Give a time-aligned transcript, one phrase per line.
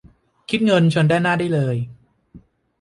[0.49, 1.75] คิดเงินเชิญด้านหน้าได้เลย